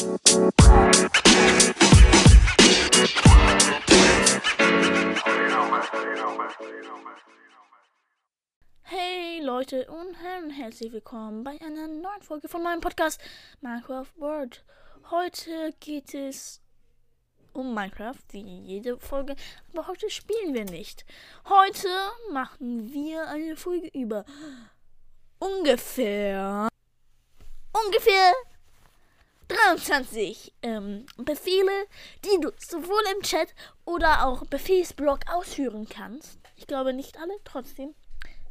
[0.00, 0.16] Hey
[9.42, 10.14] Leute und
[10.56, 13.20] herzlich willkommen bei einer neuen Folge von meinem Podcast
[13.60, 14.64] Minecraft World.
[15.10, 16.62] Heute geht es
[17.52, 19.36] um Minecraft, wie jede Folge,
[19.74, 21.04] aber heute spielen wir nicht.
[21.46, 21.88] Heute
[22.32, 24.24] machen wir eine Folge über
[25.40, 26.70] ungefähr
[27.72, 28.32] ungefähr
[29.50, 31.86] 23 ähm, Befehle,
[32.24, 33.48] die du sowohl im Chat
[33.84, 36.38] oder auch Befehlsblock ausführen kannst.
[36.56, 37.94] Ich glaube nicht alle, trotzdem.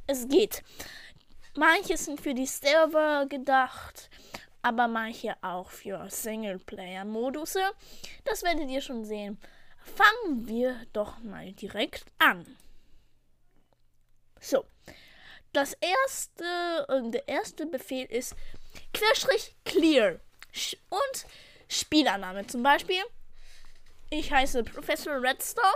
[0.07, 0.63] Es geht.
[1.55, 4.09] Manche sind für die Server gedacht,
[4.61, 7.55] aber manche auch für Singleplayer-Modus.
[8.25, 9.39] Das werdet ihr schon sehen.
[9.77, 12.45] Fangen wir doch mal direkt an.
[14.41, 14.65] So,
[15.53, 16.43] das erste,
[16.89, 18.35] äh, der erste Befehl ist
[18.93, 20.19] Querstrich Clear
[20.89, 21.25] und
[21.67, 22.47] Spielername.
[22.47, 23.01] Zum Beispiel,
[24.09, 25.67] ich heiße Professor Redstone.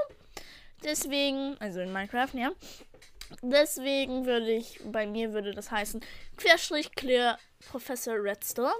[0.84, 2.52] Deswegen, also in Minecraft, ja.
[3.42, 6.02] Deswegen würde ich, bei mir würde das heißen,
[6.38, 8.74] Querstrich Clear Professor Redstone.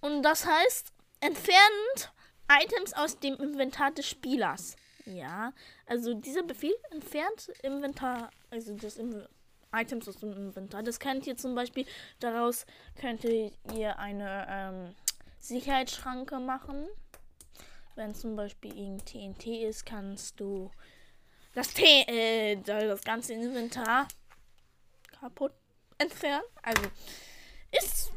[0.00, 2.12] Und das heißt, entfernt
[2.48, 4.76] Items aus dem Inventar des Spielers.
[5.04, 5.52] Ja,
[5.86, 9.30] also dieser Befehl entfernt Inventar, also das Inventar.
[9.72, 10.82] Items aus dem Inventar.
[10.82, 11.86] Das könnt ihr zum Beispiel,
[12.20, 12.66] daraus
[12.98, 14.96] könnt ihr eine ähm,
[15.38, 16.86] Sicherheitsschranke machen.
[17.94, 20.70] Wenn zum Beispiel irgendein TNT ist, kannst du
[21.54, 24.06] das, T äh, das ganze Inventar
[25.18, 25.52] kaputt
[25.98, 26.44] entfernen.
[26.62, 26.82] Also
[27.72, 28.12] ist,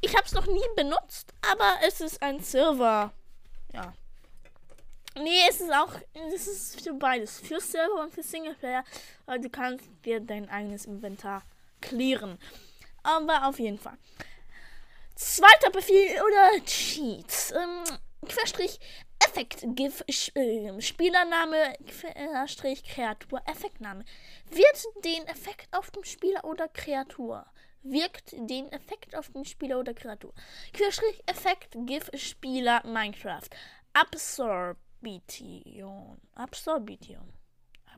[0.00, 3.12] ich habe es noch nie benutzt, aber es ist ein Server.
[3.72, 3.92] Ja.
[5.16, 5.92] Nee, es ist auch,
[6.32, 8.84] es ist für beides, für Server und für Singleplayer.
[9.26, 11.42] Aber du kannst dir dein eigenes Inventar
[11.80, 12.38] clearen.
[13.02, 13.96] Aber auf jeden Fall.
[15.14, 17.52] Zweiter Befehl oder Cheats.
[17.52, 17.84] Ähm,
[18.26, 18.80] Querstrich
[19.24, 20.02] Effekt, GIF,
[20.34, 24.04] äh, Spielername, Querstrich Kreatur, Effektname.
[24.50, 27.46] Wird den Effekt auf den Spieler oder Kreatur.
[27.82, 30.32] Wirkt den Effekt auf den Spieler oder Kreatur.
[30.72, 33.48] Querstrich Effekt, GIF, Spieler, Minecraft.
[33.92, 34.78] Absorb.
[35.04, 36.18] Absorbition.
[36.34, 37.43] Absorbition.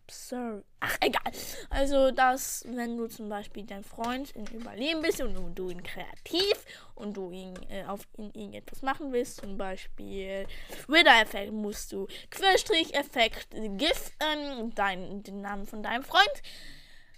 [0.06, 1.32] Absor Ach, egal.
[1.68, 6.64] Also, dass, wenn du zum Beispiel dein Freund in Überleben bist und du, ihn kreativ
[6.94, 10.46] und du ihn äh, auf ihn irgendetwas machen willst, zum Beispiel
[10.86, 16.42] Wither-Effekt, musst du Querstrich-Effekt, GIF, ähm, dein, den Namen von deinem Freund,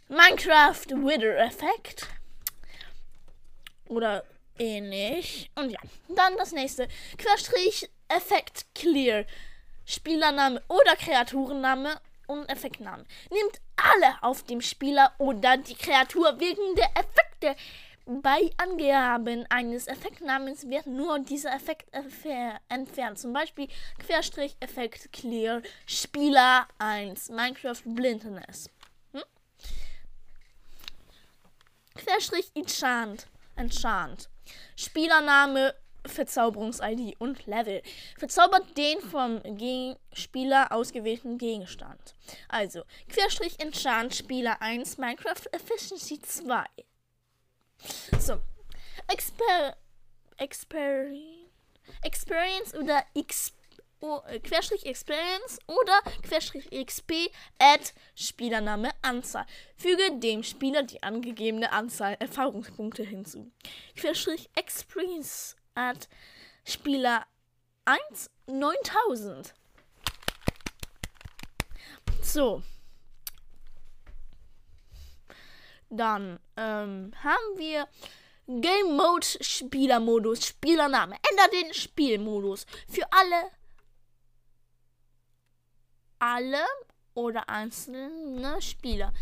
[0.09, 2.07] Minecraft Wither-Effekt
[3.89, 4.25] oder
[4.59, 5.51] ähnlich.
[5.57, 6.89] Und ja, dann das nächste.
[7.19, 9.27] Querstrich Effekt Clear.
[9.85, 13.05] Spielername oder Kreaturenname und Effektname.
[13.31, 17.57] Nimmt alle auf dem Spieler oder die Kreatur wegen der Effekte.
[18.07, 23.19] Bei Angaben eines Effektnamens wird nur dieser Effekt entfernt.
[23.19, 23.69] Zum Beispiel
[23.99, 28.71] Querstrich Effekt Clear Spieler 1 Minecraft Blindness.
[29.13, 29.23] Hm?
[31.97, 33.27] Querstrich Enchant.
[33.57, 34.31] Enchant.
[34.75, 35.75] Spielername
[36.09, 37.83] Verzauberungs-ID und Level.
[38.19, 42.15] Verzaubert den vom Geg Spieler ausgewählten Gegenstand.
[42.49, 46.65] Also, Querstrich Enchant Spieler 1, Minecraft Efficiency 2.
[48.19, 48.41] So.
[49.07, 49.77] Exper
[50.37, 51.07] Exper
[52.03, 53.53] Experience oder X
[54.01, 59.47] oh, Querstrich Experience oder Querstrich XP add Spielername Anzahl.
[59.77, 63.51] Füge dem Spieler die angegebene Anzahl Erfahrungspunkte hinzu.
[63.97, 66.09] Querstrich Experience Art
[66.65, 67.27] Spieler
[67.85, 69.55] 1 9000.
[72.23, 72.63] So.
[75.91, 77.89] Dann ähm, haben wir
[78.47, 81.17] Game Mode Spielermodus, Spielername.
[81.31, 83.51] Ändert den Spielmodus für alle
[86.19, 86.65] alle
[87.15, 89.13] oder einzelne Spieler.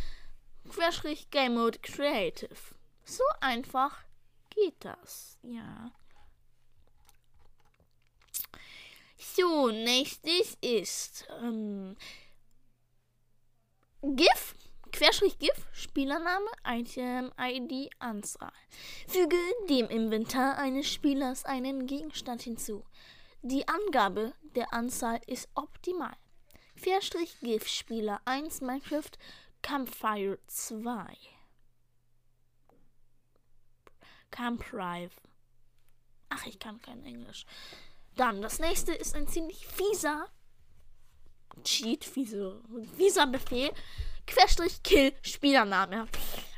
[0.69, 2.57] Querstrich Game Mode Creative.
[3.05, 4.05] So einfach
[4.51, 5.39] geht das.
[5.43, 5.93] Ja.
[9.19, 11.97] So, nächstes ist ähm,
[14.03, 14.55] GIF,
[14.93, 18.53] Querstrich GIF, Spielername, Item, ID, Anzahl.
[19.09, 19.37] Füge
[19.69, 22.85] dem Inventar eines Spielers einen Gegenstand hinzu.
[23.43, 26.17] Die Angabe der Anzahl ist optimal.
[26.77, 29.13] Querstrich GIF, Spieler 1, Minecraft,
[29.63, 31.17] Campfire 2.
[34.31, 35.11] Camprive.
[36.29, 37.47] Ach, ich kann kein Englisch.
[38.17, 40.27] Dann, das nächste ist ein ziemlich fieser
[41.65, 42.61] Cheat, fieser,
[42.97, 43.73] fieser Befehl.
[44.27, 46.09] Querstrich Kill, Spielername.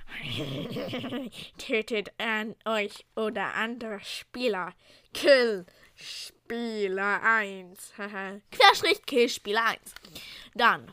[1.58, 4.74] Tötet an euch oder andere Spieler.
[5.12, 7.92] Kill, Spieler 1.
[8.50, 9.80] Querstrich Kill Spieler 1.
[10.54, 10.92] Dann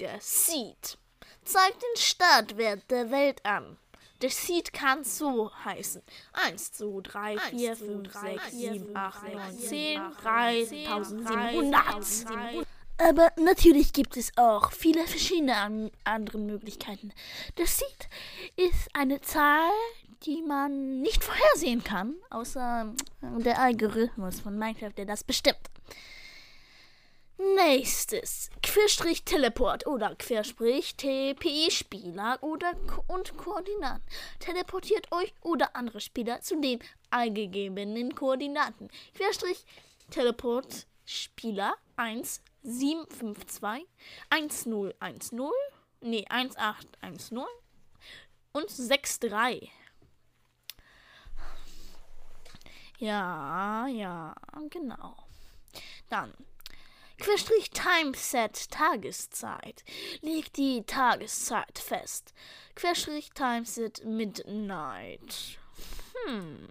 [0.00, 0.98] der Seed
[1.44, 3.78] zeigt den Startwert der Welt an.
[4.22, 6.02] Der Seed kann so heißen.
[6.32, 12.66] 1, 2, 3, 4, 5, 6, 7, 8, 9, 10, 3700.
[12.98, 17.12] Aber natürlich gibt es auch viele verschiedene an andere Möglichkeiten.
[17.56, 18.08] Das Seed
[18.56, 19.70] ist eine Zahl,
[20.22, 25.58] die man nicht vorhersehen kann, außer der Algorithmus von Minecraft, der das bestimmt.
[27.38, 28.48] Nächstes.
[28.62, 34.02] Querstrich Teleport oder Querstrich TP-Spieler oder Ko und Koordinaten.
[34.38, 36.78] Teleportiert euch oder andere Spieler zu den
[37.10, 38.88] eingegebenen Koordinaten.
[39.14, 39.66] Querstrich
[40.10, 43.86] Teleport Spieler 1 752
[44.30, 45.50] 1010
[46.00, 47.44] nee 1810
[48.52, 49.70] und 63.
[52.98, 54.34] Ja, ja,
[54.70, 55.14] genau.
[56.08, 56.32] Dann
[57.18, 59.84] Querstrich Timeset Tageszeit.
[60.20, 62.34] Legt die Tageszeit fest.
[62.74, 65.58] Querstrich Timeset Midnight.
[66.26, 66.68] Hm.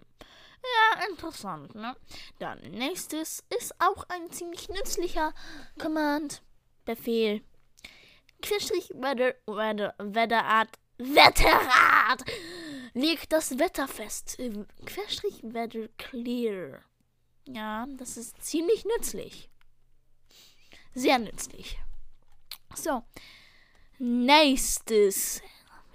[0.62, 1.96] Ja, interessant, ne?
[2.38, 5.32] Dann nächstes ist auch ein ziemlich nützlicher
[5.78, 6.42] Command.
[6.84, 7.42] Befehl.
[8.40, 12.24] Querstrich Weather, Weather, Wetterart, Wetterrat.
[12.94, 14.38] Legt das Wetter fest.
[14.84, 16.82] Querstrich Weather Clear.
[17.48, 19.50] Ja, das ist ziemlich nützlich
[20.96, 21.78] sehr nützlich.
[22.74, 23.02] So,
[23.98, 25.42] nächstes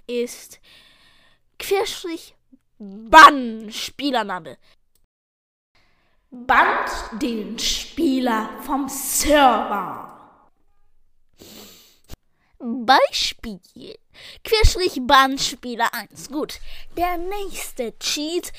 [0.06, 0.60] ist
[1.58, 2.34] Querstrich
[2.78, 4.58] Bann Spielername.
[6.30, 10.48] Band den Spieler vom Server.
[12.58, 13.98] Beispiel.
[14.44, 16.30] Querstrich Bann Spieler 1.
[16.30, 16.60] Gut.
[16.96, 18.52] Der nächste Cheat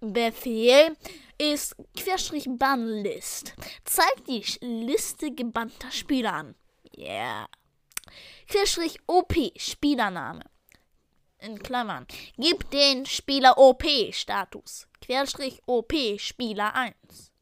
[0.00, 0.96] Befehl
[1.42, 3.54] ist Querstrich Bannlist.
[3.84, 6.54] Zeigt die Liste gebannter Spieler an.
[6.96, 7.48] Yeah.
[8.46, 10.44] Querstrich OP Spielername.
[11.38, 12.06] In Klammern.
[12.38, 14.86] Gib den Spieler OP Status.
[15.00, 17.32] Querstrich OP Spieler 1.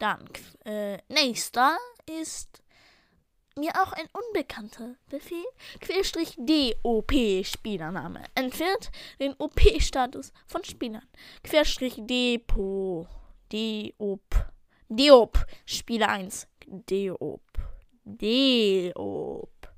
[0.00, 0.28] Dann
[0.64, 1.78] äh, nächster
[2.20, 2.64] ist
[3.56, 5.44] mir auch ein unbekannter Befehl.
[5.80, 7.12] Querstrich DOP
[7.44, 8.24] Spielername.
[8.34, 8.90] Entfernt
[9.20, 11.06] den OP-Status von Spielern.
[11.44, 13.06] Querstrich Depo.
[13.54, 14.34] Deop.
[14.88, 15.46] Deop.
[15.64, 16.48] Spieler 1.
[16.66, 17.40] Deop.
[18.04, 19.68] Deop.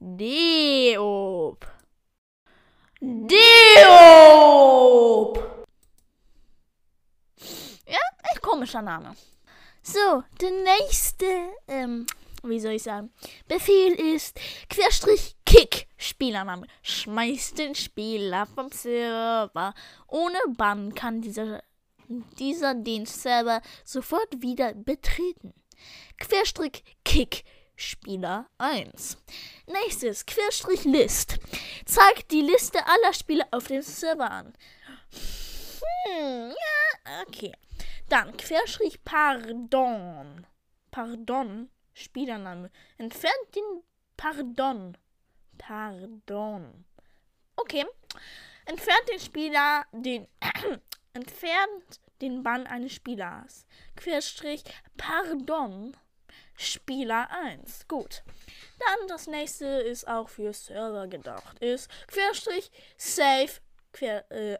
[0.00, 1.66] Deop.
[3.00, 3.38] Deop.
[7.86, 9.14] Ja, ein komischer Name.
[9.84, 11.26] So, der nächste,
[11.68, 12.06] ähm,
[12.42, 13.12] wie soll ich sagen,
[13.46, 15.86] Befehl ist Querstrich Kick.
[15.96, 16.66] Spielername.
[16.82, 19.74] Schmeißt den Spieler vom Server.
[20.08, 21.62] Ohne Bann kann dieser,
[22.38, 25.54] dieser den Server sofort wieder betreten.
[26.18, 27.44] Querstrich Kick.
[27.74, 29.16] Spieler 1.
[29.66, 31.38] Nächstes, Querstrich List.
[31.84, 34.52] Zeigt die Liste aller Spieler auf dem Server an.
[36.06, 37.52] Hm, ja, okay.
[38.08, 40.46] Dann Querstrich Pardon.
[40.90, 42.70] Pardon Spielername.
[42.98, 43.82] Entfernt den
[44.16, 44.96] Pardon.
[45.58, 46.84] Pardon.
[47.56, 47.86] Okay.
[48.66, 50.28] Entfernt den Spieler den
[51.14, 53.66] entfernt den Bann eines Spielers.
[53.96, 54.64] Querstrich
[54.96, 55.96] Pardon.
[56.56, 57.88] Spieler 1.
[57.88, 58.22] Gut.
[58.78, 61.58] Dann das nächste ist auch für Server gedacht.
[61.60, 63.52] Ist Querstrich Save
[63.92, 64.58] Quer, äh,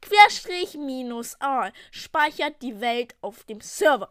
[0.00, 1.72] Querstrich minus A.
[1.90, 4.10] Speichert die Welt auf dem Server.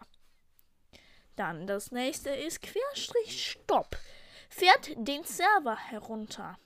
[1.36, 3.98] Dann das nächste ist Querstrich Stopp.
[4.50, 6.58] Fährt den Server herunter.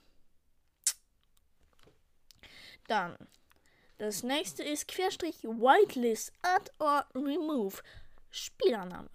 [2.88, 3.18] Dann
[4.02, 7.84] das nächste ist Querstrich Whitelist Add or Remove.
[8.32, 9.12] Spielername.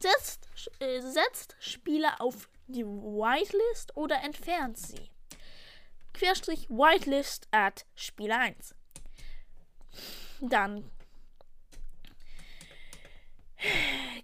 [0.00, 0.48] Setzt,
[0.80, 5.08] äh, setzt Spieler auf die Whitelist oder entfernt sie.
[6.14, 8.74] Querstrich Whitelist Add Spieler 1.
[10.40, 10.90] Dann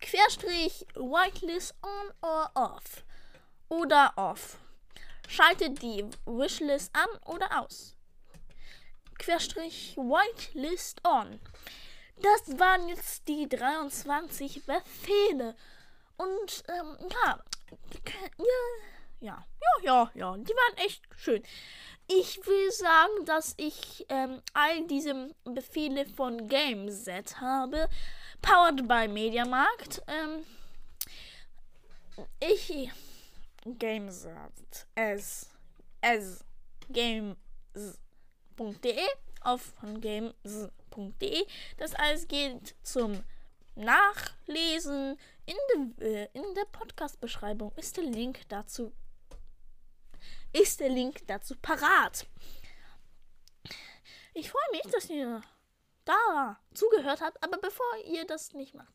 [0.00, 3.04] Querstrich Whitelist on or off.
[3.68, 4.58] Oder off.
[5.28, 7.94] Schaltet die Wishlist an oder aus.
[9.20, 11.38] Querstrich Whitelist on.
[12.22, 15.54] Das waren jetzt die 23 Befehle.
[16.16, 17.38] Und ähm, ja,
[18.38, 18.46] ja,
[19.20, 19.44] ja,
[19.82, 21.42] ja, ja, die waren echt schön.
[22.08, 27.88] Ich will sagen, dass ich ähm, all diese Befehle von GameSet habe.
[28.40, 30.02] Powered by Mediamarkt.
[30.06, 30.44] Ähm,
[32.40, 32.90] ich
[33.78, 35.46] GameSet as
[36.02, 36.42] as
[38.60, 39.06] games.de
[39.42, 40.34] auf von games
[40.90, 41.46] podcast.de.
[41.78, 43.24] Das alles geht zum
[43.74, 45.18] Nachlesen.
[45.46, 48.92] In, de, äh, in der Podcast-Beschreibung ist der Link dazu
[50.52, 52.26] ist der Link dazu parat.
[54.34, 55.42] Ich freue mich, dass ihr
[56.04, 58.92] da zugehört habt, aber bevor ihr das nicht macht,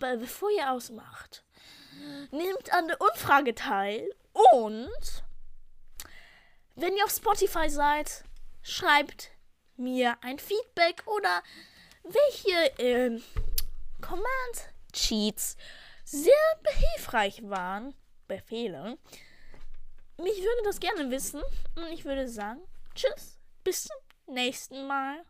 [0.00, 1.44] bevor ihr ausmacht,
[2.32, 4.10] nehmt an der Umfrage teil
[4.52, 5.22] und
[6.74, 8.24] wenn ihr auf Spotify seid,
[8.62, 9.30] schreibt
[9.76, 11.42] mir ein Feedback oder
[12.04, 13.20] welche äh,
[14.00, 15.56] Command Cheats
[16.04, 16.32] sehr
[16.96, 17.94] hilfreich waren.
[18.26, 18.96] Befehle.
[20.18, 21.42] Ich würde das gerne wissen
[21.74, 22.60] und ich würde sagen,
[22.94, 25.24] tschüss, bis zum nächsten Mal.